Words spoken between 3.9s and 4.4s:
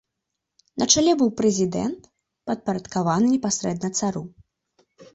цару.